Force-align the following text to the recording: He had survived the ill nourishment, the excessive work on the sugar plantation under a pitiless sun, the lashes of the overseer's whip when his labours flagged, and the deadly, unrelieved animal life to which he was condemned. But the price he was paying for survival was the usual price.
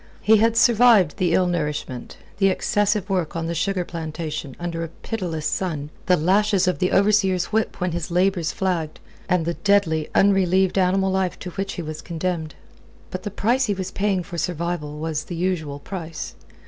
He 0.21 0.37
had 0.37 0.57
survived 0.57 1.17
the 1.17 1.31
ill 1.33 1.45
nourishment, 1.45 2.17
the 2.39 2.47
excessive 2.47 3.07
work 3.07 3.35
on 3.35 3.45
the 3.45 3.53
sugar 3.53 3.85
plantation 3.85 4.55
under 4.59 4.83
a 4.83 4.87
pitiless 4.87 5.45
sun, 5.45 5.91
the 6.07 6.17
lashes 6.17 6.67
of 6.67 6.79
the 6.79 6.91
overseer's 6.91 7.51
whip 7.53 7.79
when 7.79 7.91
his 7.91 8.09
labours 8.09 8.51
flagged, 8.51 8.99
and 9.29 9.45
the 9.45 9.53
deadly, 9.53 10.07
unrelieved 10.15 10.79
animal 10.79 11.11
life 11.11 11.37
to 11.41 11.51
which 11.51 11.73
he 11.73 11.83
was 11.83 12.01
condemned. 12.01 12.55
But 13.11 13.21
the 13.21 13.29
price 13.29 13.65
he 13.65 13.75
was 13.75 13.91
paying 13.91 14.23
for 14.23 14.39
survival 14.39 14.97
was 14.97 15.25
the 15.25 15.35
usual 15.35 15.77
price. 15.77 16.33